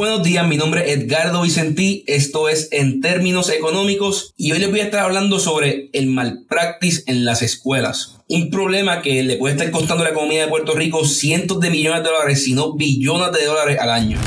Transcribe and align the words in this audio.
Buenos 0.00 0.22
días, 0.22 0.46
mi 0.46 0.56
nombre 0.56 0.90
es 0.90 0.96
Edgardo 0.96 1.42
Vicentí, 1.42 2.04
esto 2.06 2.48
es 2.48 2.68
En 2.72 3.02
Términos 3.02 3.50
Económicos 3.50 4.32
y 4.34 4.50
hoy 4.52 4.58
les 4.58 4.70
voy 4.70 4.80
a 4.80 4.84
estar 4.84 5.00
hablando 5.00 5.38
sobre 5.38 5.90
el 5.92 6.06
malpractice 6.06 7.02
en 7.06 7.26
las 7.26 7.42
escuelas. 7.42 8.16
Un 8.26 8.48
problema 8.48 9.02
que 9.02 9.22
le 9.22 9.36
puede 9.36 9.56
estar 9.56 9.70
costando 9.70 10.02
a 10.02 10.06
la 10.06 10.12
economía 10.12 10.40
de 10.40 10.48
Puerto 10.48 10.72
Rico 10.72 11.04
cientos 11.04 11.60
de 11.60 11.68
millones 11.68 12.02
de 12.02 12.08
dólares, 12.08 12.42
si 12.42 12.54
no 12.54 12.72
billones 12.72 13.30
de 13.38 13.44
dólares 13.44 13.76
al 13.78 13.90
año. 13.90 14.18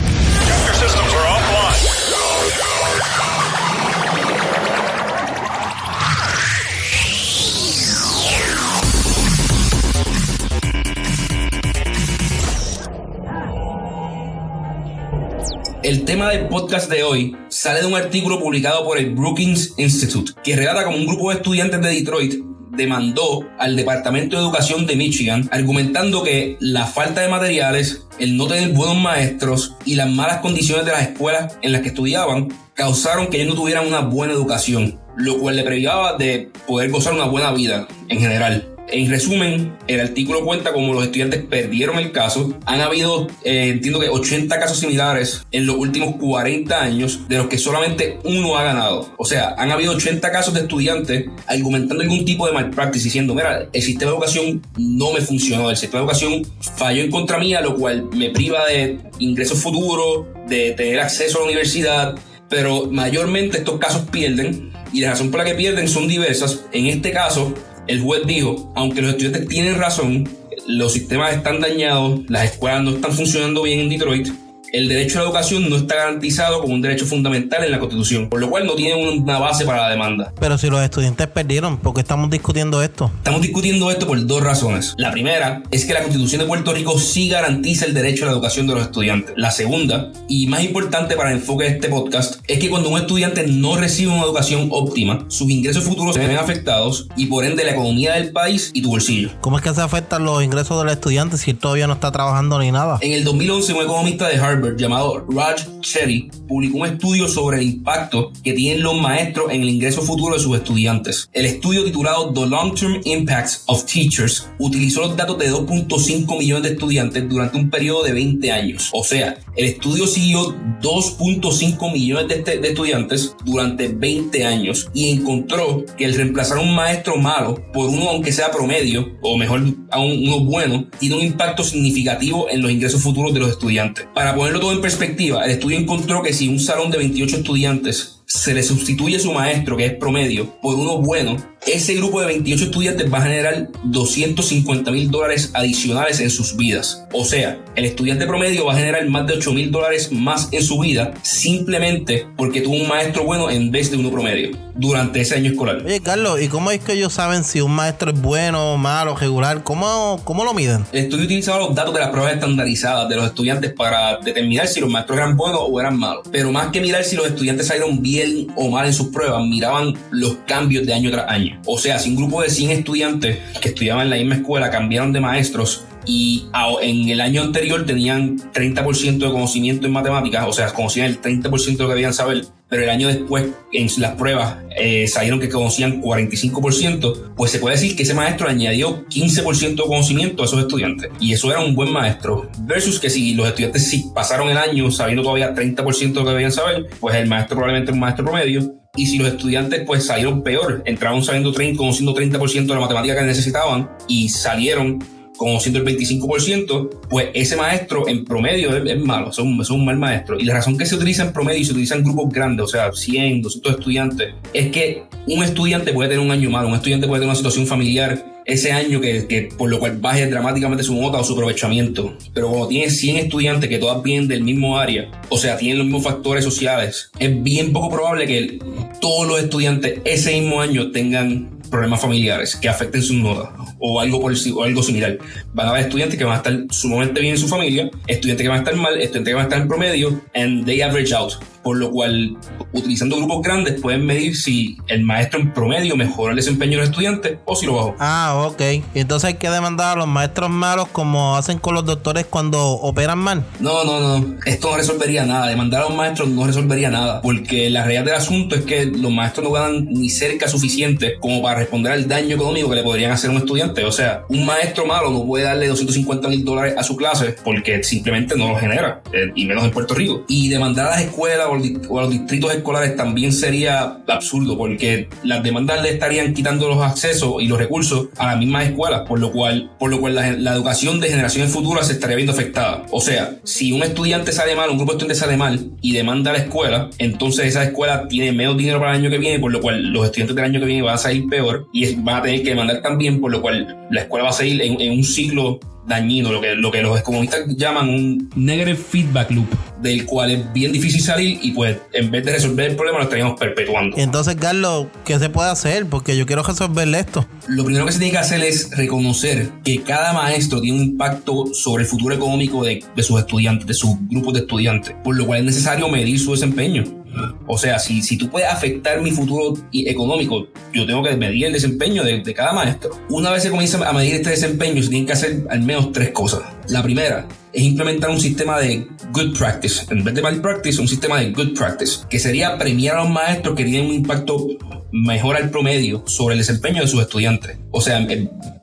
El 15.83 16.05
tema 16.05 16.29
del 16.29 16.47
podcast 16.47 16.89
de 16.89 17.03
hoy 17.03 17.35
sale 17.49 17.81
de 17.81 17.87
un 17.87 17.95
artículo 17.95 18.39
publicado 18.39 18.85
por 18.85 18.97
el 18.97 19.13
Brookings 19.13 19.73
Institute, 19.75 20.31
que 20.41 20.55
relata 20.55 20.85
como 20.85 20.95
un 20.95 21.05
grupo 21.05 21.29
de 21.29 21.35
estudiantes 21.35 21.81
de 21.81 21.89
Detroit 21.89 22.35
demandó 22.71 23.45
al 23.59 23.75
Departamento 23.75 24.37
de 24.37 24.43
Educación 24.43 24.87
de 24.87 24.95
Michigan 24.95 25.49
argumentando 25.51 26.23
que 26.23 26.55
la 26.61 26.87
falta 26.87 27.19
de 27.19 27.27
materiales, 27.27 28.07
el 28.17 28.37
no 28.37 28.47
tener 28.47 28.69
buenos 28.69 28.97
maestros 28.97 29.75
y 29.83 29.95
las 29.95 30.09
malas 30.09 30.37
condiciones 30.37 30.85
de 30.85 30.93
las 30.93 31.01
escuelas 31.01 31.59
en 31.61 31.73
las 31.73 31.81
que 31.81 31.89
estudiaban 31.89 32.47
causaron 32.75 33.27
que 33.27 33.41
ellos 33.41 33.53
no 33.53 33.61
tuvieran 33.61 33.85
una 33.85 33.99
buena 33.99 34.31
educación, 34.31 35.01
lo 35.17 35.37
cual 35.37 35.57
le 35.57 35.63
privaba 35.63 36.15
de 36.17 36.49
poder 36.65 36.91
gozar 36.91 37.13
una 37.13 37.25
buena 37.25 37.51
vida 37.51 37.89
en 38.07 38.19
general. 38.21 38.72
En 38.89 39.09
resumen, 39.09 39.77
el 39.87 40.01
artículo 40.01 40.43
cuenta 40.43 40.73
como 40.73 40.93
los 40.93 41.03
estudiantes 41.03 41.43
perdieron 41.43 41.97
el 41.97 42.11
caso. 42.11 42.57
Han 42.65 42.81
habido, 42.81 43.27
eh, 43.43 43.69
entiendo 43.69 43.99
que 43.99 44.09
80 44.09 44.59
casos 44.59 44.79
similares 44.79 45.45
en 45.51 45.65
los 45.65 45.77
últimos 45.77 46.15
40 46.17 46.81
años, 46.81 47.27
de 47.27 47.37
los 47.37 47.47
que 47.47 47.57
solamente 47.57 48.19
uno 48.23 48.57
ha 48.57 48.63
ganado. 48.63 49.13
O 49.17 49.25
sea, 49.25 49.55
han 49.57 49.71
habido 49.71 49.93
80 49.93 50.31
casos 50.31 50.53
de 50.53 50.61
estudiantes 50.61 51.25
argumentando 51.47 52.03
algún 52.03 52.25
tipo 52.25 52.45
de 52.45 52.53
malpractice, 52.53 53.05
diciendo, 53.05 53.33
mira, 53.33 53.67
el 53.71 53.81
sistema 53.81 54.11
de 54.11 54.17
educación 54.17 54.61
no 54.77 55.13
me 55.13 55.21
funcionó, 55.21 55.69
el 55.69 55.77
sistema 55.77 56.01
de 56.01 56.05
educación 56.05 56.47
falló 56.77 57.03
en 57.03 57.11
contra 57.11 57.39
mía, 57.39 57.61
lo 57.61 57.75
cual 57.75 58.09
me 58.13 58.29
priva 58.29 58.65
de 58.67 58.99
ingresos 59.19 59.59
futuros, 59.59 60.27
de 60.47 60.71
tener 60.71 60.99
acceso 60.99 61.37
a 61.37 61.41
la 61.41 61.45
universidad, 61.47 62.15
pero 62.49 62.87
mayormente 62.91 63.57
estos 63.57 63.79
casos 63.79 64.03
pierden 64.11 64.71
y 64.91 65.01
la 65.01 65.11
razón 65.11 65.31
por 65.31 65.39
la 65.39 65.45
que 65.45 65.55
pierden 65.55 65.87
son 65.87 66.07
diversas. 66.07 66.65
En 66.71 66.85
este 66.85 67.11
caso, 67.11 67.53
el 67.87 68.01
juez 68.01 68.25
dijo, 68.25 68.71
aunque 68.75 69.01
los 69.01 69.11
estudiantes 69.11 69.47
tienen 69.47 69.77
razón, 69.77 70.29
los 70.67 70.93
sistemas 70.93 71.35
están 71.35 71.59
dañados, 71.59 72.21
las 72.29 72.45
escuelas 72.45 72.83
no 72.83 72.91
están 72.91 73.11
funcionando 73.11 73.63
bien 73.63 73.79
en 73.79 73.89
Detroit, 73.89 74.29
el 74.73 74.89
derecho 74.89 75.19
a 75.19 75.21
la 75.21 75.27
educación 75.27 75.69
no 75.69 75.75
está 75.75 75.95
garantizado 75.97 76.59
como 76.59 76.73
un 76.73 76.81
derecho 76.81 77.05
fundamental 77.05 77.63
en 77.63 77.69
la 77.69 77.79
Constitución, 77.79 78.27
por 78.27 78.39
lo 78.39 78.49
cual 78.49 78.65
no 78.65 78.73
tiene 78.73 79.07
una 79.07 79.37
base 79.37 79.65
para 79.65 79.83
la 79.83 79.89
demanda. 79.89 80.33
Pero 80.39 80.57
si 80.57 80.67
los 80.67 80.81
estudiantes 80.81 81.27
perdieron, 81.27 81.77
¿por 81.77 81.93
qué 81.93 82.01
estamos 82.01 82.31
discutiendo 82.31 82.81
esto? 82.81 83.11
Estamos 83.17 83.43
discutiendo 83.43 83.91
esto 83.91 84.07
por 84.07 84.25
dos 84.25 84.43
razones. 84.43 84.95
La 84.97 85.11
primera 85.11 85.61
es 85.69 85.85
que 85.85 85.93
la 85.93 86.01
Constitución 86.01 86.41
de 86.41 86.47
Puerto 86.47 86.73
Rico 86.73 86.97
sí 86.97 87.29
garantiza 87.29 87.85
el 87.85 87.93
derecho 87.93 88.23
a 88.23 88.29
la 88.29 88.31
educación 88.33 88.65
de 88.65 88.73
los 88.73 88.83
estudiantes. 88.85 89.35
La 89.37 89.51
segunda, 89.51 90.11
y 90.27 90.47
más 90.47 90.63
importante 90.63 91.15
para 91.15 91.29
el 91.29 91.37
enfoque 91.37 91.65
de 91.65 91.69
este 91.69 91.89
podcast, 91.89 92.41
es 92.47 92.57
que 92.57 92.71
cuando 92.71 92.89
un 92.89 92.97
estudiante 92.97 93.45
no 93.45 93.77
recibe 93.77 94.11
una 94.11 94.23
educación 94.23 94.69
óptima, 94.71 95.25
sus 95.27 95.51
ingresos 95.51 95.83
futuros 95.83 96.15
se 96.15 96.27
ven 96.27 96.37
afectados 96.37 97.09
y 97.15 97.27
por 97.27 97.45
ende 97.45 97.63
la 97.63 97.73
economía 97.73 98.13
del 98.13 98.31
país 98.31 98.71
y 98.73 98.81
tu 98.81 98.89
bolsillo. 98.89 99.29
¿Cómo 99.39 99.57
es 99.57 99.63
que 99.63 99.71
se 99.71 99.81
afectan 99.81 100.23
los 100.23 100.43
ingresos 100.43 100.79
del 100.79 100.91
estudiante 100.91 101.37
si 101.37 101.51
él 101.51 101.59
todavía 101.59 101.85
no 101.85 101.93
está 101.93 102.11
trabajando 102.11 102.57
ni 102.57 102.71
nada? 102.71 102.97
En 103.01 103.11
el 103.11 103.23
2011, 103.23 103.73
un 103.73 103.83
economista 103.83 104.27
de 104.27 104.37
Harvard 104.37 104.62
llamado 104.71 105.25
Raj 105.29 105.65
Chetty 105.81 106.29
publicó 106.47 106.79
un 106.79 106.87
estudio 106.87 107.27
sobre 107.27 107.57
el 107.57 107.63
impacto 107.63 108.31
que 108.43 108.53
tienen 108.53 108.83
los 108.83 108.99
maestros 108.99 109.51
en 109.51 109.61
el 109.61 109.69
ingreso 109.69 110.01
futuro 110.01 110.35
de 110.35 110.41
sus 110.41 110.55
estudiantes. 110.57 111.29
El 111.33 111.45
estudio 111.45 111.83
titulado 111.83 112.33
The 112.33 112.45
Long 112.45 112.73
Term 112.75 113.01
Impacts 113.03 113.63
of 113.67 113.85
Teachers 113.85 114.49
utilizó 114.59 115.01
los 115.01 115.17
datos 115.17 115.37
de 115.37 115.51
2.5 115.51 116.37
millones 116.37 116.63
de 116.63 116.69
estudiantes 116.69 117.29
durante 117.29 117.57
un 117.57 117.69
periodo 117.69 118.03
de 118.03 118.13
20 118.13 118.51
años. 118.51 118.89
O 118.93 119.03
sea, 119.03 119.37
el 119.55 119.65
estudio 119.65 120.07
siguió 120.07 120.55
2.5 120.81 121.91
millones 121.91 122.27
de, 122.27 122.35
este, 122.35 122.57
de 122.57 122.69
estudiantes 122.69 123.35
durante 123.43 123.87
20 123.87 124.45
años 124.45 124.89
y 124.93 125.09
encontró 125.09 125.85
que 125.97 126.05
el 126.05 126.15
reemplazar 126.15 126.57
un 126.57 126.75
maestro 126.75 127.17
malo 127.17 127.55
por 127.71 127.89
uno 127.89 128.09
aunque 128.09 128.31
sea 128.31 128.51
promedio, 128.51 129.17
o 129.21 129.37
mejor 129.37 129.61
aún 129.91 130.27
uno 130.27 130.39
bueno, 130.45 130.87
tiene 130.99 131.15
un 131.15 131.23
impacto 131.23 131.63
significativo 131.63 132.49
en 132.49 132.61
los 132.61 132.71
ingresos 132.71 133.01
futuros 133.01 133.33
de 133.33 133.39
los 133.39 133.49
estudiantes. 133.49 134.07
Para 134.13 134.35
todo 134.59 134.73
en 134.73 134.81
perspectiva, 134.81 135.45
el 135.45 135.51
estudio 135.51 135.77
encontró 135.77 136.21
que 136.21 136.33
si 136.33 136.49
un 136.49 136.59
salón 136.59 136.91
de 136.91 136.97
28 136.97 137.37
estudiantes 137.37 138.21
se 138.25 138.53
le 138.53 138.63
sustituye 138.63 139.19
su 139.19 139.31
maestro, 139.31 139.77
que 139.77 139.85
es 139.85 139.93
promedio, 139.93 140.59
por 140.61 140.75
uno 140.75 140.97
bueno, 140.97 141.37
ese 141.65 141.95
grupo 141.95 142.19
de 142.21 142.27
28 142.27 142.65
estudiantes 142.65 143.11
va 143.11 143.19
a 143.19 143.23
generar 143.23 143.69
250 143.85 144.91
mil 144.91 145.09
dólares 145.09 145.51
adicionales 145.53 146.19
en 146.19 146.29
sus 146.29 146.55
vidas. 146.55 147.05
O 147.13 147.23
sea, 147.25 147.59
el 147.75 147.85
estudiante 147.85 148.25
promedio 148.25 148.65
va 148.65 148.73
a 148.73 148.77
generar 148.77 149.07
más 149.09 149.27
de 149.27 149.33
8 149.33 149.53
mil 149.53 149.71
dólares 149.71 150.11
más 150.11 150.49
en 150.51 150.63
su 150.63 150.79
vida 150.79 151.13
simplemente 151.21 152.27
porque 152.37 152.61
tuvo 152.61 152.75
un 152.75 152.87
maestro 152.87 153.23
bueno 153.23 153.49
en 153.49 153.71
vez 153.71 153.91
de 153.91 153.97
uno 153.97 154.11
promedio 154.11 154.57
durante 154.75 155.21
ese 155.21 155.35
año 155.35 155.51
escolar. 155.51 155.83
Oye, 155.85 156.01
Carlos, 156.01 156.41
¿y 156.41 156.47
cómo 156.47 156.71
es 156.71 156.79
que 156.79 156.93
ellos 156.93 157.13
saben 157.13 157.43
si 157.43 157.61
un 157.61 157.71
maestro 157.71 158.11
es 158.11 158.19
bueno, 158.19 158.77
malo, 158.77 159.15
regular? 159.15 159.63
¿Cómo, 159.63 160.19
cómo 160.23 160.43
lo 160.43 160.53
miden? 160.53 160.85
El 160.91 161.05
estudio 161.05 161.25
utilizaba 161.25 161.59
los 161.59 161.75
datos 161.75 161.93
de 161.93 161.99
las 161.99 162.09
pruebas 162.09 162.33
estandarizadas 162.33 163.07
de 163.09 163.15
los 163.15 163.25
estudiantes 163.25 163.73
para 163.73 164.17
determinar 164.17 164.67
si 164.67 164.79
los 164.79 164.89
maestros 164.89 165.17
eran 165.17 165.37
buenos 165.37 165.61
o 165.63 165.79
eran 165.79 165.97
malos. 165.97 166.27
Pero 166.31 166.51
más 166.51 166.67
que 166.67 166.81
mirar 166.81 167.03
si 167.03 167.15
los 167.15 167.27
estudiantes 167.27 167.67
salieron 167.67 168.01
bien 168.01 168.47
o 168.55 168.69
mal 168.69 168.85
en 168.85 168.93
sus 168.93 169.07
pruebas, 169.07 169.45
miraban 169.45 169.93
los 170.11 170.37
cambios 170.47 170.85
de 170.85 170.93
año 170.93 171.11
tras 171.11 171.29
año. 171.29 171.52
O 171.65 171.77
sea, 171.77 171.99
si 171.99 172.09
un 172.09 172.15
grupo 172.15 172.41
de 172.41 172.49
100 172.49 172.71
estudiantes 172.71 173.39
que 173.61 173.69
estudiaban 173.69 174.05
en 174.05 174.09
la 174.09 174.17
misma 174.17 174.35
escuela 174.35 174.69
cambiaron 174.69 175.13
de 175.13 175.19
maestros 175.19 175.85
y 176.05 176.47
en 176.81 177.09
el 177.09 177.21
año 177.21 177.41
anterior 177.41 177.85
tenían 177.85 178.37
30% 178.37 179.17
de 179.17 179.31
conocimiento 179.31 179.87
en 179.87 179.93
matemáticas, 179.93 180.45
o 180.47 180.53
sea, 180.53 180.67
conocían 180.73 181.07
el 181.07 181.21
30% 181.21 181.65
de 181.65 181.83
lo 181.83 181.87
que 181.87 181.93
debían 181.93 182.13
saber, 182.13 182.45
pero 182.67 182.83
el 182.83 182.89
año 182.89 183.07
después 183.07 183.47
en 183.71 183.89
las 184.01 184.15
pruebas 184.15 184.57
eh, 184.75 185.07
salieron 185.07 185.39
que 185.39 185.49
conocían 185.49 186.01
45%, 186.01 187.35
pues 187.35 187.51
se 187.51 187.59
puede 187.59 187.75
decir 187.75 187.95
que 187.95 188.03
ese 188.03 188.13
maestro 188.13 188.49
añadió 188.49 189.05
15% 189.07 189.75
de 189.75 189.83
conocimiento 189.83 190.43
a 190.43 190.45
esos 190.45 190.59
estudiantes. 190.59 191.11
Y 191.19 191.33
eso 191.33 191.51
era 191.51 191.59
un 191.59 191.75
buen 191.75 191.91
maestro. 191.91 192.49
Versus 192.61 192.99
que 192.99 193.09
si 193.09 193.33
los 193.35 193.47
estudiantes 193.47 193.87
sí 193.87 194.05
pasaron 194.13 194.49
el 194.49 194.57
año 194.57 194.89
sabiendo 194.91 195.23
todavía 195.23 195.53
30% 195.53 195.99
de 195.99 196.13
lo 196.13 196.25
que 196.25 196.31
debían 196.31 196.51
saber, 196.51 196.87
pues 196.99 197.15
el 197.15 197.27
maestro 197.27 197.57
probablemente 197.57 197.91
es 197.91 197.93
un 197.93 197.99
maestro 197.99 198.25
promedio. 198.25 198.82
Y 198.95 199.07
si 199.07 199.17
los 199.17 199.27
estudiantes 199.27 199.81
pues 199.87 200.05
salieron 200.05 200.43
peor, 200.43 200.83
entraron 200.85 201.23
sabiendo 201.23 201.51
30, 201.51 201.79
conociendo 201.79 202.13
30% 202.13 202.67
de 202.67 202.73
la 202.75 202.79
matemática 202.79 203.15
que 203.15 203.23
necesitaban 203.23 203.89
y 204.07 204.29
salieron 204.29 205.03
conociendo 205.35 205.79
el 205.79 205.85
25%, 205.85 206.99
pues 207.09 207.29
ese 207.33 207.55
maestro 207.55 208.07
en 208.07 208.23
promedio 208.23 208.77
es, 208.77 208.99
malo, 208.99 209.31
es 209.31 209.39
un, 209.39 209.59
es 209.59 209.71
un, 209.71 209.83
mal 209.83 209.97
maestro. 209.97 210.39
Y 210.39 210.43
la 210.43 210.53
razón 210.53 210.77
que 210.77 210.85
se 210.85 210.93
utiliza 210.93 211.23
en 211.23 211.33
promedio 211.33 211.61
y 211.61 211.65
se 211.65 211.71
utiliza 211.71 211.95
en 211.95 212.03
grupos 212.03 212.31
grandes, 212.31 212.65
o 212.65 212.67
sea, 212.67 212.91
100, 212.91 213.41
200 213.41 213.73
estudiantes, 213.73 214.35
es 214.53 214.71
que 214.71 215.05
un 215.25 215.43
estudiante 215.43 215.91
puede 215.91 216.09
tener 216.09 216.23
un 216.23 216.31
año 216.31 216.51
malo, 216.51 216.67
un 216.67 216.75
estudiante 216.75 217.07
puede 217.07 217.21
tener 217.21 217.29
una 217.29 217.35
situación 217.35 217.65
familiar 217.65 218.32
ese 218.45 218.71
año 218.71 219.01
que, 219.01 219.27
que, 219.27 219.49
por 219.57 219.69
lo 219.69 219.79
cual 219.79 219.97
baje 219.97 220.27
dramáticamente 220.27 220.83
su 220.83 220.99
nota 220.99 221.19
o 221.19 221.23
su 221.23 221.33
aprovechamiento. 221.33 222.17
Pero 222.33 222.49
cuando 222.49 222.67
tienes 222.67 222.97
100 222.99 223.17
estudiantes 223.17 223.69
que 223.69 223.79
todas 223.79 224.01
vienen 224.03 224.27
del 224.27 224.43
mismo 224.43 224.77
área, 224.77 225.09
o 225.29 225.37
sea, 225.37 225.57
tienen 225.57 225.77
los 225.77 225.85
mismos 225.85 226.03
factores 226.03 226.43
sociales, 226.43 227.11
es 227.19 227.43
bien 227.43 227.73
poco 227.73 227.89
probable 227.89 228.25
que 228.27 228.59
todos 229.01 229.27
los 229.27 229.41
estudiantes 229.41 229.99
ese 230.05 230.39
mismo 230.39 230.61
año 230.61 230.91
tengan 230.91 231.52
problemas 231.73 232.01
familiares 232.01 232.55
que 232.55 232.69
afecten 232.69 233.01
sus 233.01 233.17
notas 233.17 233.49
o 233.79 233.99
algo, 233.99 234.21
por 234.21 234.31
o 234.31 234.63
algo 234.63 234.83
similar. 234.83 235.17
Van 235.53 235.65
a 235.65 235.69
haber 235.71 235.85
estudiantes 235.85 236.19
que 236.19 236.23
van 236.23 236.35
a 236.35 236.37
estar 236.37 236.53
sumamente 236.69 237.19
bien 237.19 237.33
en 237.33 237.39
su 237.39 237.47
familia, 237.47 237.89
estudiantes 238.05 238.43
que 238.43 238.47
van 238.47 238.59
a 238.59 238.61
estar 238.61 238.75
mal, 238.75 238.93
estudiantes 239.01 239.31
que 239.31 239.33
van 239.33 239.45
a 239.45 239.47
estar 239.47 239.61
en 239.61 239.67
promedio, 239.67 240.21
and 240.35 240.65
they 240.65 240.83
average 240.83 241.13
out. 241.13 241.33
Por 241.63 241.77
lo 241.77 241.91
cual, 241.91 242.35
utilizando 242.73 243.15
grupos 243.15 243.41
grandes, 243.41 243.79
pueden 243.79 244.05
medir 244.05 244.35
si 244.35 244.77
el 244.87 245.03
maestro 245.03 245.39
en 245.39 245.53
promedio 245.53 245.95
mejora 245.95 246.31
el 246.31 246.35
desempeño 246.35 246.71
de 246.71 246.77
los 246.77 246.89
estudiantes 246.89 247.37
o 247.45 247.55
si 247.55 247.65
lo 247.65 247.75
bajó. 247.75 247.95
Ah, 247.99 248.47
ok. 248.49 248.61
Entonces 248.93 249.29
hay 249.29 249.33
que 249.35 249.49
demandar 249.49 249.95
a 249.95 249.99
los 249.99 250.07
maestros 250.07 250.49
malos 250.49 250.89
como 250.89 251.37
hacen 251.37 251.59
con 251.59 251.73
los 251.73 251.85
doctores 251.85 252.25
cuando 252.25 252.61
operan 252.61 253.17
mal. 253.17 253.45
No, 253.61 253.85
no, 253.85 253.99
no. 254.01 254.35
Esto 254.45 254.71
no 254.71 254.77
resolvería 254.77 255.25
nada. 255.25 255.47
Demandar 255.47 255.83
a 255.83 255.85
los 255.85 255.95
maestros 255.95 256.27
no 256.27 256.45
resolvería 256.45 256.89
nada. 256.89 257.21
Porque 257.21 257.69
la 257.69 257.85
realidad 257.85 258.03
del 258.03 258.15
asunto 258.15 258.55
es 258.55 258.65
que 258.65 258.85
los 258.85 259.11
maestros 259.11 259.45
no 259.45 259.53
ganan 259.53 259.85
ni 259.85 260.09
cerca 260.09 260.49
suficiente 260.49 261.15
como 261.21 261.41
para 261.41 261.59
responder 261.63 261.93
al 261.93 262.07
daño 262.07 262.35
económico 262.35 262.69
que 262.69 262.75
le 262.75 262.83
podrían 262.83 263.11
hacer 263.11 263.29
a 263.29 263.33
un 263.33 263.39
estudiante. 263.39 263.83
O 263.83 263.91
sea, 263.91 264.23
un 264.29 264.45
maestro 264.45 264.85
malo 264.85 265.09
no 265.11 265.25
puede 265.25 265.45
darle 265.45 265.67
250 265.67 266.27
mil 266.27 266.45
dólares 266.45 266.75
a 266.77 266.83
su 266.83 266.95
clase 266.95 267.35
porque 267.43 267.83
simplemente 267.83 268.35
no 268.35 268.49
lo 268.49 268.55
genera, 268.55 269.01
eh, 269.11 269.31
y 269.35 269.45
menos 269.45 269.63
en 269.63 269.71
Puerto 269.71 269.93
Rico. 269.93 270.25
Y 270.27 270.49
demandar 270.49 270.87
a 270.87 270.91
las 270.91 271.01
escuelas 271.01 271.47
o 271.89 271.99
a 271.99 272.01
los 272.03 272.11
distritos 272.11 272.53
escolares 272.53 272.95
también 272.95 273.31
sería 273.31 273.97
absurdo 274.07 274.57
porque 274.57 275.09
las 275.23 275.43
demandas 275.43 275.81
le 275.81 275.91
estarían 275.91 276.33
quitando 276.33 276.67
los 276.67 276.83
accesos 276.83 277.41
y 277.41 277.47
los 277.47 277.57
recursos 277.57 278.09
a 278.17 278.27
las 278.27 278.37
mismas 278.37 278.67
escuelas, 278.67 279.01
por 279.07 279.19
lo 279.19 279.31
cual, 279.31 279.71
por 279.79 279.89
lo 279.89 279.99
cual 279.99 280.15
la, 280.15 280.53
educación 280.53 280.99
de 280.99 281.09
generaciones 281.09 281.51
futuras 281.51 281.87
se 281.87 281.93
estaría 281.93 282.15
viendo 282.15 282.33
afectada. 282.33 282.85
O 282.91 283.01
sea, 283.01 283.37
si 283.43 283.71
un 283.71 283.81
estudiante 283.83 284.31
sale 284.31 284.55
mal, 284.55 284.69
un 284.69 284.77
grupo 284.77 284.91
de 284.91 284.97
estudiantes 284.97 285.19
sale 285.19 285.37
mal 285.37 285.71
y 285.81 285.93
demanda 285.93 286.31
a 286.31 286.33
la 286.33 286.39
escuela, 286.39 286.89
entonces 286.99 287.47
esa 287.47 287.63
escuela 287.63 288.07
tiene 288.07 288.31
menos 288.31 288.57
dinero 288.57 288.79
para 288.79 288.91
el 288.91 288.97
año 288.99 289.09
que 289.09 289.17
viene, 289.17 289.39
por 289.39 289.51
lo 289.51 289.61
cual 289.61 289.91
los 289.91 290.05
estudiantes 290.05 290.35
del 290.35 290.45
año 290.45 290.59
que 290.59 290.65
viene 290.65 290.81
van 290.83 290.95
a 290.95 290.97
salir 290.97 291.27
peor 291.27 291.42
y 291.71 291.95
van 291.95 292.17
a 292.17 292.21
tener 292.21 292.43
que 292.43 292.49
demandar 292.49 292.81
también, 292.81 293.19
por 293.21 293.31
lo 293.31 293.41
cual 293.41 293.87
la 293.89 294.01
escuela 294.01 294.25
va 294.25 294.29
a 294.29 294.33
seguir 294.33 294.61
en, 294.61 294.79
en 294.79 294.91
un 294.93 295.03
ciclo 295.03 295.59
dañino, 295.87 296.31
lo 296.31 296.41
que, 296.41 296.55
lo 296.55 296.71
que 296.71 296.81
los 296.81 296.99
economistas 296.99 297.41
llaman 297.57 297.89
un 297.89 298.29
negative 298.35 298.77
feedback 298.77 299.31
loop, 299.31 299.47
del 299.81 300.05
cual 300.05 300.31
es 300.31 300.53
bien 300.53 300.71
difícil 300.71 301.01
salir 301.01 301.39
y 301.41 301.51
pues 301.51 301.77
en 301.91 302.09
vez 302.09 302.23
de 302.25 302.33
resolver 302.33 302.71
el 302.71 302.75
problema 302.75 302.99
lo 302.99 303.03
estaríamos 303.03 303.39
perpetuando. 303.39 303.97
Entonces, 303.97 304.35
Carlos, 304.35 304.87
¿qué 305.05 305.19
se 305.19 305.29
puede 305.29 305.49
hacer? 305.49 305.85
Porque 305.87 306.15
yo 306.15 306.25
quiero 306.25 306.43
resolverle 306.43 306.99
esto. 306.99 307.25
Lo 307.47 307.65
primero 307.65 307.85
que 307.85 307.91
se 307.91 307.99
tiene 307.99 308.13
que 308.13 308.19
hacer 308.19 308.41
es 308.43 308.75
reconocer 308.75 309.49
que 309.63 309.81
cada 309.83 310.13
maestro 310.13 310.61
tiene 310.61 310.77
un 310.77 310.83
impacto 310.83 311.47
sobre 311.53 311.83
el 311.83 311.89
futuro 311.89 312.15
económico 312.15 312.63
de, 312.63 312.83
de 312.95 313.03
sus 313.03 313.19
estudiantes, 313.19 313.67
de 313.67 313.73
sus 313.73 313.91
grupos 314.09 314.33
de 314.35 314.39
estudiantes, 314.41 314.95
por 315.03 315.15
lo 315.15 315.25
cual 315.25 315.39
es 315.39 315.45
necesario 315.45 315.89
medir 315.89 316.19
su 316.19 316.31
desempeño. 316.31 317.02
O 317.47 317.57
sea, 317.57 317.79
si, 317.79 318.01
si 318.01 318.17
tú 318.17 318.29
puedes 318.29 318.49
afectar 318.49 319.01
mi 319.01 319.11
futuro 319.11 319.53
económico, 319.71 320.47
yo 320.73 320.85
tengo 320.85 321.03
que 321.03 321.15
medir 321.15 321.45
el 321.45 321.53
desempeño 321.53 322.03
de, 322.03 322.21
cada 322.33 322.53
maestro. 322.53 322.91
Una 323.09 323.31
vez 323.31 323.43
se 323.43 323.49
comienza 323.49 323.87
a 323.87 323.93
medir 323.93 324.15
este 324.15 324.31
desempeño, 324.31 324.81
se 324.81 324.89
tienen 324.89 325.05
que 325.05 325.13
hacer 325.13 325.43
al 325.49 325.61
menos 325.61 325.91
tres 325.91 326.11
cosas. 326.11 326.41
La 326.69 326.81
primera 326.81 327.27
es 327.51 327.63
implementar 327.63 328.09
un 328.09 328.19
sistema 328.19 328.59
de 328.59 328.87
good 329.11 329.37
practice. 329.37 329.85
En 329.89 330.03
vez 330.03 330.15
de 330.15 330.21
bad 330.21 330.41
practice, 330.41 330.81
un 330.81 330.87
sistema 330.87 331.19
de 331.19 331.31
good 331.31 331.55
practice, 331.55 331.99
que 332.09 332.19
sería 332.19 332.57
premiar 332.57 332.95
a 332.95 333.03
los 333.03 333.11
maestros 333.11 333.55
que 333.55 333.65
tienen 333.65 333.87
un 333.87 333.93
impacto 333.93 334.47
mejor 334.91 335.35
al 335.35 335.49
promedio 335.49 336.03
sobre 336.07 336.33
el 336.33 336.39
desempeño 336.39 336.81
de 336.81 336.87
sus 336.87 337.01
estudiantes. 337.01 337.57
O 337.71 337.81
sea, 337.81 338.05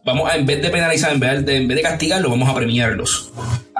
vamos 0.05 0.31
a, 0.31 0.37
en 0.37 0.47
vez 0.47 0.63
de 0.63 0.71
penalizar, 0.71 1.13
en 1.13 1.21
vez 1.21 1.45
de, 1.45 1.57
en 1.57 1.69
vez 1.69 1.77
de 1.77 1.83
castigarlos, 1.83 2.31
vamos 2.31 2.49
a 2.49 2.55
premiarlos 2.55 3.31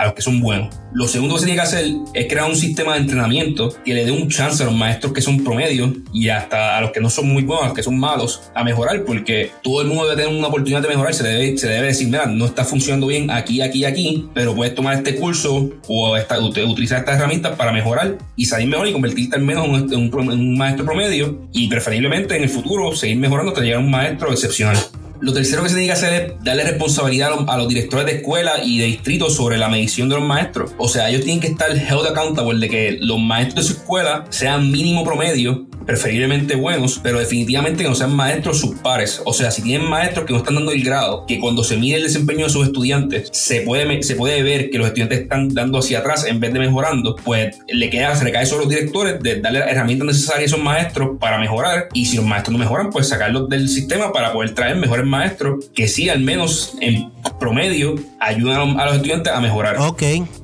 a 0.01 0.07
los 0.07 0.15
que 0.15 0.23
son 0.23 0.41
buenos. 0.41 0.75
Lo 0.95 1.07
segundo 1.07 1.35
que 1.35 1.41
se 1.41 1.47
tiene 1.47 1.61
que 1.61 1.67
hacer 1.67 1.85
es 2.15 2.27
crear 2.27 2.49
un 2.49 2.57
sistema 2.57 2.95
de 2.95 3.01
entrenamiento 3.01 3.73
que 3.85 3.93
le 3.93 4.07
dé 4.07 4.11
un 4.11 4.29
chance 4.29 4.63
a 4.63 4.67
los 4.67 4.75
maestros 4.75 5.13
que 5.13 5.21
son 5.21 5.45
promedio 5.45 5.93
y 6.13 6.31
hasta 6.31 6.79
a 6.79 6.81
los 6.81 6.91
que 6.91 7.01
no 7.01 7.11
son 7.11 7.29
muy 7.29 7.43
buenos, 7.43 7.65
a 7.65 7.67
los 7.69 7.77
que 7.77 7.83
son 7.83 7.99
malos, 7.99 8.51
a 8.55 8.65
mejorar, 8.65 9.05
porque 9.05 9.51
todo 9.63 9.83
el 9.83 9.89
mundo 9.89 10.05
debe 10.09 10.23
tener 10.23 10.37
una 10.37 10.49
oportunidad 10.49 10.81
de 10.81 10.89
mejorar. 10.89 11.13
Se 11.13 11.23
debe, 11.23 11.57
se 11.59 11.69
debe 11.69 11.89
decir, 11.89 12.09
mira, 12.09 12.25
no 12.25 12.47
está 12.47 12.65
funcionando 12.65 13.09
bien 13.09 13.31
aquí, 13.31 13.61
aquí, 13.61 13.85
aquí, 13.85 14.27
pero 14.33 14.55
puedes 14.55 14.75
tomar 14.75 14.97
este 14.97 15.17
curso 15.17 15.71
o 15.87 16.17
esta, 16.17 16.41
utilizar 16.41 17.01
estas 17.01 17.17
herramientas 17.17 17.55
para 17.57 17.71
mejorar 17.71 18.17
y 18.37 18.47
salir 18.47 18.69
mejor 18.69 18.89
y 18.89 18.93
convertirte 18.93 19.37
al 19.37 19.43
menos 19.43 19.67
en 19.67 19.75
un, 19.75 19.93
en 19.93 20.31
un 20.31 20.57
maestro 20.57 20.87
promedio 20.87 21.47
y 21.53 21.69
preferiblemente 21.69 22.37
en 22.37 22.45
el 22.45 22.49
futuro 22.49 22.97
seguir 22.97 23.19
mejorando 23.19 23.53
hasta 23.53 23.63
llegar 23.63 23.81
a 23.81 23.85
un 23.85 23.91
maestro 23.91 24.33
excepcional. 24.33 24.79
Lo 25.21 25.35
tercero 25.35 25.63
que 25.63 25.69
se 25.69 25.75
tiene 25.75 25.89
que 25.89 25.93
hacer 25.93 26.13
es 26.13 26.45
darle 26.45 26.65
responsabilidad 26.65 27.33
a 27.47 27.57
los, 27.59 27.69
directores 27.69 28.07
de 28.07 28.13
escuela 28.13 28.65
y 28.65 28.79
de 28.79 28.87
distrito 28.87 29.29
sobre 29.29 29.59
la 29.59 29.69
medición 29.69 30.09
de 30.09 30.17
los 30.17 30.25
maestros. 30.25 30.73
O 30.79 30.89
sea, 30.89 31.11
ellos 31.11 31.23
tienen 31.23 31.41
que 31.41 31.49
estar 31.49 31.71
held 31.71 32.07
accountable 32.07 32.59
de 32.59 32.69
que 32.69 32.99
los 33.01 33.19
maestros 33.19 33.67
de 33.67 33.75
su 33.75 33.81
escuela 33.81 34.25
sean 34.31 34.71
mínimo 34.73 35.05
promedio 35.05 35.67
preferiblemente 35.87 36.57
buenos, 36.57 37.01
pero 37.03 37.19
definitivamente 37.19 37.83
que 37.83 37.89
no 37.89 37.95
sean 37.95 38.15
maestros 38.15 38.61
sus 38.61 38.77
pares. 38.77 39.23
O 39.25 39.33
sea, 39.33 39.51
si 39.51 39.63
tienen 39.63 39.89
maestros 39.89 40.27
que 40.27 40.33
no 40.33 40.39
están 40.39 40.55
dando 40.55 40.73
el 40.73 40.83
grado, 40.83 41.25
que 41.27 41.39
cuando 41.39 41.65
se 41.65 41.77
mide 41.77 41.97
el 41.97 42.05
desempeño 42.05 42.47
de 42.47 42.51
sus 42.51 42.67
estudiantes, 42.67 43.29
se 43.33 43.63
puede, 43.63 44.03
se 44.03 44.15
puede 44.15 44.43
ver 44.43 44.71
que 44.71 44.79
los 44.79 44.87
estudiantes 44.87 45.21
están 45.21 45.49
dando 45.55 45.79
hacia 45.79 46.01
atrás 46.01 46.25
en 46.27 46.41
vez 46.41 46.53
de 46.53 46.59
mejorando, 46.59 47.17
pues 47.17 47.59
le 47.69 47.91
queda, 47.91 48.15
se 48.15 48.25
recae 48.25 48.47
sobre 48.47 48.65
los 48.65 48.75
directores 48.75 49.21
de 49.21 49.41
darle 49.41 49.61
las 49.61 49.71
herramientas 49.71 50.07
necesarias 50.07 50.43
a 50.43 50.55
esos 50.55 50.65
maestros 50.65 51.19
para 51.19 51.39
mejorar. 51.39 51.89
Y 51.95 52.07
si 52.07 52.17
los 52.17 52.25
maestros 52.25 52.53
no 52.53 52.59
mejoran, 52.59 52.91
pues 52.91 53.09
sacarlos 53.09 53.49
del 53.49 53.69
sistema 53.69 54.13
para 54.13 54.33
poder 54.33 54.55
traer 54.55 54.77
mejores 54.77 55.07
maestros 55.07 55.67
que 55.75 55.89
sí, 55.89 56.09
al 56.09 56.21
menos 56.21 56.75
en 56.81 57.11
promedio, 57.41 57.97
ayudan 58.21 58.79
a 58.79 58.85
los 58.87 58.95
estudiantes 58.95 59.33
a 59.33 59.41
mejorar. 59.41 59.79
Ok, 59.79 60.03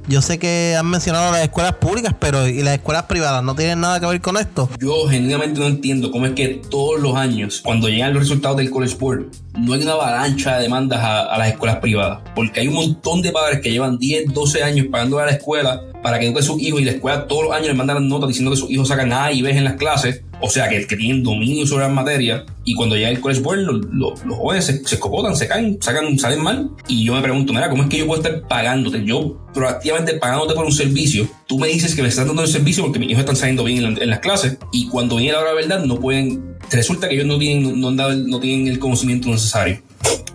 yo 0.08 0.20
sé 0.22 0.40
que 0.40 0.74
han 0.76 0.90
mencionado 0.90 1.30
las 1.30 1.42
escuelas 1.42 1.74
públicas, 1.74 2.14
pero 2.18 2.48
¿y 2.48 2.62
las 2.62 2.74
escuelas 2.74 3.04
privadas 3.04 3.44
no 3.44 3.54
tienen 3.54 3.80
nada 3.80 4.00
que 4.00 4.06
ver 4.06 4.20
con 4.20 4.36
esto? 4.36 4.68
Yo 4.80 5.06
genuinamente 5.08 5.60
no 5.60 5.66
entiendo 5.66 6.10
cómo 6.10 6.26
es 6.26 6.32
que 6.32 6.60
todos 6.68 7.00
los 7.00 7.14
años, 7.14 7.60
cuando 7.62 7.88
llegan 7.88 8.14
los 8.14 8.22
resultados 8.24 8.56
del 8.56 8.70
College 8.70 8.96
Board, 8.98 9.26
no 9.56 9.74
hay 9.74 9.82
una 9.82 9.92
avalancha 9.92 10.56
de 10.56 10.62
demandas 10.62 11.00
a, 11.02 11.38
las 11.38 11.48
escuelas 11.48 11.76
privadas. 11.76 12.20
Porque 12.34 12.60
hay 12.60 12.68
un 12.68 12.74
montón 12.74 13.22
de 13.22 13.30
padres 13.30 13.60
que 13.60 13.70
llevan 13.70 13.98
10, 13.98 14.32
12 14.32 14.62
años 14.62 14.86
pagando 14.90 15.18
a 15.18 15.26
la 15.26 15.32
escuela 15.32 15.82
para 16.02 16.18
que 16.18 16.26
eduque 16.26 16.40
a 16.40 16.42
sus 16.42 16.60
hijos 16.60 16.80
y 16.80 16.84
la 16.84 16.92
escuela 16.92 17.26
todos 17.26 17.44
los 17.44 17.52
años 17.52 17.68
les 17.68 17.76
mandan 17.76 18.06
notas 18.08 18.28
diciendo 18.28 18.50
que 18.50 18.56
sus 18.56 18.70
hijos 18.70 18.88
sacan 18.88 19.12
A 19.12 19.32
y 19.32 19.42
B 19.42 19.50
en 19.50 19.64
las 19.64 19.74
clases. 19.74 20.22
O 20.40 20.50
sea, 20.50 20.68
que, 20.68 20.86
que 20.86 20.96
tienen 20.96 21.22
dominio 21.22 21.66
sobre 21.66 21.84
las 21.84 21.92
materias. 21.92 22.44
Y 22.64 22.74
cuando 22.74 22.96
llega 22.96 23.08
el 23.08 23.20
College 23.20 23.40
Board, 23.40 23.60
los, 23.92 24.20
jóvenes 24.20 24.64
se, 24.64 24.84
se, 24.84 24.96
escopotan, 24.96 25.36
se 25.36 25.48
caen, 25.48 25.78
sacan, 25.80 26.18
salen 26.18 26.42
mal. 26.42 26.70
Y 26.88 27.04
yo 27.04 27.14
me 27.14 27.22
pregunto, 27.22 27.52
mira, 27.52 27.70
¿cómo 27.70 27.84
es 27.84 27.88
que 27.88 27.98
yo 27.98 28.06
puedo 28.06 28.22
estar 28.22 28.46
pagándote? 28.48 29.04
Yo 29.04 29.38
proactivamente 29.54 30.14
pagándote 30.14 30.54
por 30.54 30.66
un 30.66 30.72
servicio. 30.72 31.28
Tú 31.46 31.58
me 31.58 31.68
dices 31.68 31.94
que 31.94 32.02
me 32.02 32.08
estás 32.08 32.26
dando 32.26 32.42
el 32.42 32.48
servicio 32.48 32.82
porque 32.82 32.98
mis 32.98 33.10
hijos 33.10 33.20
están 33.20 33.36
saliendo 33.36 33.64
bien 33.64 33.96
en, 34.00 34.10
las 34.10 34.18
clases. 34.20 34.58
Y 34.72 34.88
cuando 34.88 35.16
viene 35.16 35.32
la 35.32 35.40
hora 35.40 35.50
de 35.50 35.56
verdad, 35.56 35.84
no 35.84 35.98
pueden. 35.98 36.56
Resulta 36.70 37.08
que 37.08 37.14
ellos 37.14 37.26
no 37.26 37.38
tienen, 37.38 37.80
no, 37.80 37.90
no 37.90 38.40
tienen 38.40 38.68
el 38.68 38.78
conocimiento 38.78 39.28
necesario. 39.28 39.80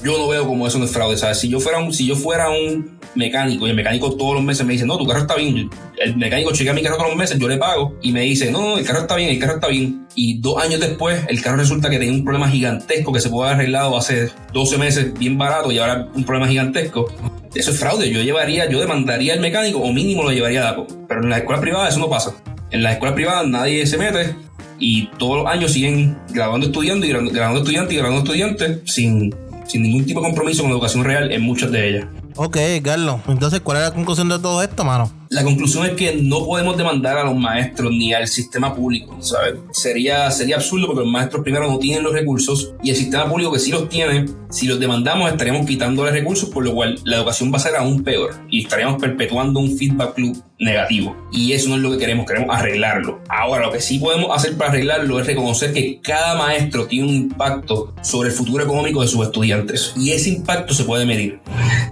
Yo 0.04 0.18
no 0.18 0.28
veo 0.28 0.48
como 0.48 0.68
eso 0.68 0.80
no 0.80 0.86
es 0.86 0.92
fraude, 0.92 1.18
¿sabes? 1.18 1.40
Si 1.40 1.48
yo 1.48 1.60
fuera 1.60 1.80
un, 1.80 1.94
si 1.94 2.08
yo 2.08 2.16
fuera 2.16 2.50
un 2.50 3.00
mecánico 3.14 3.68
y 3.68 3.70
el 3.70 3.76
mecánico 3.76 4.14
todos 4.16 4.36
los 4.36 4.44
meses 4.44 4.66
me 4.66 4.74
dice, 4.74 4.86
no, 4.86 4.98
tu 4.98 5.06
carro 5.06 5.22
está 5.22 5.36
bien. 5.36 5.70
El 5.98 6.18
mecánico 6.18 6.52
chequea 6.52 6.74
mi 6.74 6.82
carro 6.82 6.98
todos 6.98 7.10
los 7.10 7.18
meses, 7.18 7.38
yo 7.38 7.48
le 7.48 7.58
pago 7.58 7.98
y 8.02 8.12
me 8.12 8.22
dice, 8.22 8.52
no, 8.52 8.78
el 8.78 8.86
carro 8.86 9.02
está 9.02 9.16
bien, 9.16 9.30
el 9.30 9.40
carro 9.40 9.56
está 9.56 9.68
bien. 9.68 10.08
Y 10.16 10.40
dos 10.40 10.62
años 10.62 10.80
después, 10.80 11.22
el 11.28 11.42
carro 11.42 11.58
resulta 11.58 11.90
que 11.90 12.00
tenía 12.00 12.14
un 12.14 12.24
problema 12.24 12.50
gigantesco 12.50 13.12
que 13.12 13.22
se 13.22 13.30
puede 13.30 13.50
haber 13.50 13.62
arreglado 13.62 13.98
hace 13.98 14.30
12 14.54 14.78
meses 14.78 15.14
bien 15.14 15.38
barato 15.38 15.72
y 15.72 15.78
ahora 15.78 16.08
un 16.14 16.24
problema 16.24 16.48
gigantesco. 16.48 17.08
Eso 17.54 17.72
es 17.72 17.80
fraude. 17.80 18.10
Yo 18.10 18.22
llevaría, 18.22 18.70
yo 18.70 18.80
demandaría 18.80 19.34
al 19.34 19.40
mecánico 19.40 19.80
o 19.80 19.92
mínimo 19.94 20.24
lo 20.24 20.32
llevaría 20.32 20.62
a 20.62 20.72
DACO. 20.72 20.88
Pero 21.08 21.22
en 21.22 21.30
la 21.30 21.38
escuela 21.40 21.62
privada 21.62 21.90
eso 21.90 22.00
no 22.00 22.10
pasa. 22.10 22.34
En 22.72 22.82
la 22.82 22.94
escuela 22.94 23.14
privada 23.14 23.44
nadie 23.44 23.86
se 23.86 23.98
mete 23.98 24.36
y 24.80 25.08
todos 25.20 25.44
los 25.44 25.48
años 25.48 25.74
siguen 25.74 26.18
grabando 26.30 26.68
estudiantes 26.68 27.10
y 27.10 27.14
grabando 27.14 27.60
estudiantes 27.60 27.94
y 27.94 27.98
grabando 27.98 28.22
estudiantes 28.22 28.80
sin, 28.86 29.36
sin 29.72 29.84
ningún 29.84 30.06
tipo 30.06 30.20
de 30.20 30.28
compromiso 30.28 30.64
con 30.64 30.72
la 30.72 30.76
educación 30.76 31.06
real 31.06 31.32
en 31.32 31.42
muchas 31.42 31.72
de 31.72 31.90
ellas. 31.90 32.06
Ok, 32.36 32.58
Carlos. 32.84 33.22
Entonces, 33.28 33.62
¿cuál 33.62 33.78
es 33.78 33.84
la 33.84 33.94
conclusión 33.94 34.28
de 34.28 34.38
todo 34.38 34.62
esto, 34.62 34.84
mano? 34.84 35.21
La 35.32 35.46
conclusión 35.46 35.86
es 35.86 35.94
que 35.94 36.14
no 36.22 36.46
podemos 36.46 36.76
demandar 36.76 37.18
a 37.18 37.24
los 37.24 37.38
maestros 37.38 37.90
ni 37.90 38.14
al 38.14 38.28
sistema 38.28 38.76
público, 38.76 39.16
¿sabes? 39.22 39.54
Sería, 39.72 40.30
sería 40.30 40.58
absurdo 40.58 40.88
porque 40.88 41.04
los 41.04 41.10
maestros 41.10 41.42
primero 41.42 41.70
no 41.72 41.80
tienen 41.80 42.04
los 42.04 42.12
recursos 42.12 42.74
y 42.84 42.90
el 42.90 42.98
sistema 42.98 43.30
público 43.30 43.54
que 43.54 43.60
sí 43.60 43.72
los 43.72 43.88
tiene, 43.88 44.26
si 44.50 44.68
los 44.68 44.78
demandamos 44.78 45.32
estaríamos 45.32 45.66
quitándole 45.66 46.12
recursos, 46.12 46.50
por 46.50 46.66
lo 46.66 46.74
cual 46.74 47.00
la 47.06 47.16
educación 47.16 47.50
va 47.50 47.56
a 47.56 47.62
ser 47.62 47.78
aún 47.78 48.04
peor 48.04 48.32
y 48.50 48.64
estaríamos 48.64 49.00
perpetuando 49.00 49.62
un 49.62 49.78
feedback 49.78 50.20
loop 50.20 50.36
negativo. 50.60 51.16
Y 51.32 51.54
eso 51.54 51.70
no 51.70 51.76
es 51.76 51.82
lo 51.82 51.92
que 51.92 51.98
queremos, 52.00 52.26
queremos 52.26 52.54
arreglarlo. 52.54 53.22
Ahora, 53.30 53.68
lo 53.68 53.72
que 53.72 53.80
sí 53.80 54.00
podemos 54.00 54.36
hacer 54.36 54.58
para 54.58 54.72
arreglarlo 54.72 55.18
es 55.18 55.28
reconocer 55.28 55.72
que 55.72 56.02
cada 56.02 56.36
maestro 56.36 56.88
tiene 56.88 57.08
un 57.08 57.16
impacto 57.16 57.96
sobre 58.02 58.32
el 58.32 58.36
futuro 58.36 58.66
económico 58.66 59.02
de 59.02 59.08
sus 59.08 59.26
estudiantes 59.26 59.94
y 59.96 60.12
ese 60.12 60.30
impacto 60.30 60.74
se 60.74 60.84
puede 60.84 61.06
medir. 61.06 61.40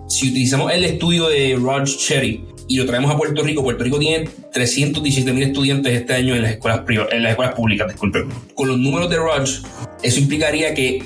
Si 0.10 0.28
utilizamos 0.28 0.74
el 0.74 0.84
estudio 0.84 1.30
de 1.30 1.56
Roger 1.56 1.86
Cherry, 1.86 2.44
y 2.70 2.78
lo 2.78 2.86
traemos 2.86 3.12
a 3.12 3.18
Puerto 3.18 3.44
Rico. 3.44 3.64
Puerto 3.64 3.84
Rico 3.84 4.00
tiene 4.00 4.30
317 4.54 5.34
mil 5.34 5.44
estudiantes 5.44 5.94
este 5.94 6.14
año 6.14 6.36
en 6.36 6.44
las 6.44 6.52
escuelas 6.52 6.82
en 6.88 7.24
las 7.24 7.32
escuelas 7.32 7.56
públicas, 7.56 7.88
disculpen. 7.88 8.30
Con 8.54 8.70
los 8.70 8.78
números 8.78 9.10
de 9.10 9.18
Raj, 9.18 9.50
eso 10.04 10.20
implicaría 10.20 10.74
que 10.74 11.04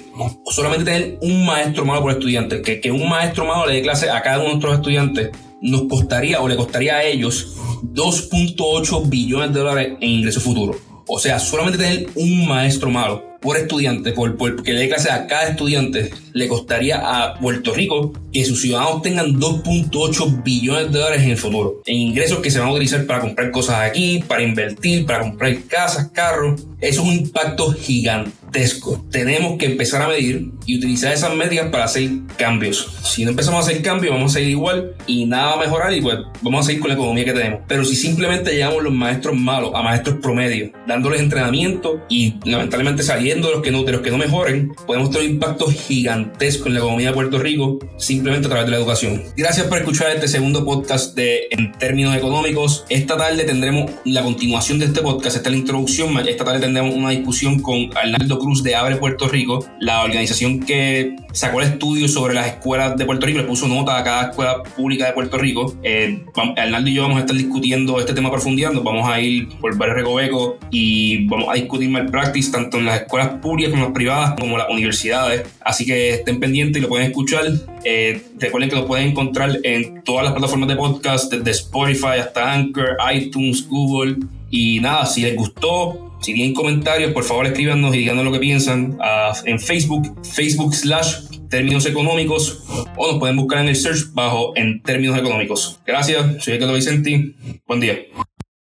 solamente 0.51 0.85
tener 0.85 1.17
un 1.21 1.45
maestro 1.45 1.85
malo 1.85 2.01
por 2.01 2.11
estudiante, 2.11 2.61
que, 2.61 2.79
que 2.79 2.91
un 2.91 3.09
maestro 3.09 3.45
malo 3.45 3.65
le 3.65 3.75
dé 3.75 3.81
clase 3.81 4.09
a 4.09 4.21
cada 4.21 4.39
uno 4.39 4.47
de 4.47 4.51
nuestros 4.51 4.75
estudiantes, 4.75 5.31
nos 5.61 5.83
costaría 5.83 6.41
o 6.41 6.47
le 6.47 6.57
costaría 6.57 6.97
a 6.97 7.03
ellos 7.03 7.55
2.8 7.81 9.09
billones 9.09 9.53
de 9.53 9.59
dólares 9.59 9.93
en 10.01 10.09
ingresos 10.09 10.43
futuros. 10.43 10.77
O 11.07 11.17
sea, 11.17 11.39
solamente 11.39 11.79
tener 11.79 12.07
un 12.15 12.47
maestro 12.47 12.89
malo 12.89 13.32
por 13.43 13.57
estudiante, 13.57 14.13
por, 14.13 14.37
por, 14.37 14.63
que 14.63 14.71
le 14.71 14.79
dé 14.79 14.87
clase 14.87 15.11
a 15.11 15.27
cada 15.27 15.49
estudiante, 15.49 16.11
le 16.31 16.47
costaría 16.47 16.97
a 16.97 17.37
Puerto 17.37 17.73
Rico 17.73 18.13
que 18.31 18.45
sus 18.45 18.61
ciudadanos 18.61 19.01
tengan 19.01 19.39
2.8 19.39 20.43
billones 20.43 20.91
de 20.91 20.99
dólares 20.99 21.23
en 21.23 21.31
el 21.31 21.37
futuro, 21.37 21.81
en 21.85 21.95
ingresos 21.97 22.39
que 22.39 22.49
se 22.49 22.59
van 22.59 22.69
a 22.69 22.71
utilizar 22.71 23.05
para 23.05 23.19
comprar 23.19 23.51
cosas 23.51 23.81
aquí, 23.81 24.23
para 24.25 24.41
invertir, 24.41 25.05
para 25.05 25.19
comprar 25.19 25.61
casas, 25.65 26.09
carros. 26.13 26.65
Es 26.83 26.97
un 26.97 27.13
impacto 27.13 27.71
gigantesco. 27.71 29.05
Tenemos 29.09 29.57
que 29.57 29.67
empezar 29.67 30.01
a 30.01 30.09
medir 30.09 30.51
y 30.65 30.77
utilizar 30.77 31.13
esas 31.13 31.33
métricas 31.33 31.69
para 31.69 31.85
hacer 31.85 32.09
cambios. 32.37 32.91
Si 33.05 33.23
no 33.23 33.29
empezamos 33.29 33.65
a 33.65 33.69
hacer 33.69 33.81
cambios, 33.81 34.13
vamos 34.13 34.31
a 34.31 34.33
seguir 34.33 34.49
igual 34.49 34.93
y 35.07 35.25
nada 35.25 35.55
va 35.55 35.61
a 35.61 35.65
mejorar 35.65 35.93
y 35.93 36.01
pues 36.01 36.17
vamos 36.41 36.59
a 36.59 36.63
seguir 36.65 36.81
con 36.81 36.89
la 36.89 36.95
economía 36.95 37.23
que 37.23 37.31
tenemos. 37.31 37.61
Pero 37.69 37.85
si 37.85 37.95
simplemente 37.95 38.53
llevamos 38.53 38.83
los 38.83 38.91
maestros 38.91 39.33
malos 39.33 39.71
a 39.73 39.81
maestros 39.81 40.17
promedio, 40.21 40.73
dándoles 40.85 41.21
entrenamiento 41.21 42.01
y 42.09 42.35
lamentablemente 42.43 43.01
salir 43.01 43.23
añadiendo 43.23 43.47
de 43.47 43.53
los 43.53 43.63
que 43.63 43.71
no, 43.71 43.83
de 43.83 43.91
los 43.93 44.01
que 44.01 44.11
no 44.11 44.17
mejoren, 44.17 44.73
podemos 44.85 45.09
tener 45.09 45.29
un 45.29 45.35
impacto 45.35 45.67
gigantesco 45.67 46.67
en 46.67 46.73
la 46.73 46.79
economía 46.81 47.07
de 47.07 47.13
Puerto 47.13 47.39
Rico 47.39 47.79
simplemente 47.95 48.47
a 48.47 48.49
través 48.49 48.65
de 48.65 48.71
la 48.71 48.77
educación. 48.77 49.23
Gracias 49.37 49.67
por 49.67 49.77
escuchar 49.77 50.11
este 50.11 50.27
segundo 50.27 50.65
podcast 50.65 51.15
de 51.15 51.47
En 51.49 51.71
términos 51.71 52.13
económicos. 52.13 52.83
Esta 52.89 53.15
tarde 53.15 53.45
tendremos 53.45 53.89
la 54.03 54.21
continuación 54.21 54.79
de 54.79 54.87
este 54.87 55.01
podcast, 55.01 55.37
esta 55.37 55.47
es 55.47 55.53
la 55.53 55.59
introducción. 55.59 56.19
Esta 56.27 56.43
tarde 56.43 56.59
tendremos 56.59 56.72
una 56.81 57.09
discusión 57.09 57.59
con 57.59 57.89
Arnaldo 57.95 58.39
Cruz 58.39 58.63
de 58.63 58.75
Abre 58.75 58.95
Puerto 58.95 59.27
Rico, 59.27 59.65
la 59.79 60.03
organización 60.03 60.59
que 60.59 61.15
sacó 61.33 61.61
el 61.61 61.67
estudio 61.67 62.07
sobre 62.07 62.33
las 62.33 62.47
escuelas 62.47 62.95
de 62.95 63.05
Puerto 63.05 63.25
Rico, 63.25 63.39
le 63.39 63.45
puso 63.45 63.67
nota 63.67 63.97
a 63.97 64.03
cada 64.03 64.29
escuela 64.29 64.63
pública 64.63 65.07
de 65.07 65.13
Puerto 65.13 65.37
Rico. 65.37 65.75
Eh, 65.83 66.23
Arnaldo 66.57 66.89
y 66.89 66.93
yo 66.93 67.03
vamos 67.03 67.17
a 67.17 67.21
estar 67.21 67.35
discutiendo 67.35 67.99
este 67.99 68.13
tema 68.13 68.31
profundizando, 68.31 68.83
vamos 68.83 69.09
a 69.09 69.19
ir 69.19 69.49
por 69.59 69.75
varios 69.77 69.97
recovecos 69.97 70.55
y 70.71 71.25
vamos 71.27 71.47
a 71.49 71.53
discutir 71.53 71.89
malpractice 71.89 72.51
tanto 72.51 72.77
en 72.77 72.85
las 72.85 73.01
escuelas 73.01 73.29
públicas 73.41 73.71
como 73.71 73.85
las 73.85 73.93
privadas, 73.93 74.39
como 74.39 74.57
las 74.57 74.69
universidades. 74.69 75.47
Así 75.61 75.85
que 75.85 76.11
estén 76.11 76.39
pendientes 76.39 76.79
y 76.79 76.83
lo 76.83 76.89
pueden 76.89 77.07
escuchar. 77.07 77.45
Eh, 77.83 78.21
recuerden 78.39 78.69
que 78.69 78.75
lo 78.75 78.85
pueden 78.85 79.09
encontrar 79.09 79.59
en 79.63 80.03
todas 80.03 80.23
las 80.23 80.33
plataformas 80.33 80.69
de 80.69 80.75
podcast, 80.75 81.33
desde 81.33 81.51
Spotify 81.51 82.19
hasta 82.19 82.53
Anchor, 82.53 82.97
iTunes, 83.13 83.67
Google. 83.67 84.17
Y 84.49 84.79
nada, 84.79 85.05
si 85.05 85.21
les 85.21 85.35
gustó, 85.35 86.12
si 86.23 86.33
tienen 86.33 86.53
comentarios, 86.53 87.11
por 87.11 87.25
favor 87.25 87.45
escríbanos 87.45 87.93
y 87.93 87.99
díganos 87.99 88.23
lo 88.23 88.31
que 88.31 88.39
piensan 88.39 88.93
uh, 88.93 89.35
en 89.45 89.59
Facebook, 89.59 90.17
Facebook 90.23 90.73
slash 90.73 91.27
términos 91.49 91.85
económicos, 91.85 92.63
o 92.95 93.11
nos 93.11 93.19
pueden 93.19 93.35
buscar 93.35 93.59
en 93.59 93.67
el 93.67 93.75
search 93.75 94.13
bajo 94.13 94.53
en 94.55 94.81
términos 94.81 95.17
económicos. 95.17 95.79
Gracias, 95.85 96.43
soy 96.43 96.53
Ricardo 96.53 96.73
Vicenti. 96.73 97.35
Buen 97.67 97.81
día. 97.81 97.99